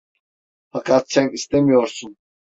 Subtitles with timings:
[0.71, 2.17] Fakat sen istemiyorsun…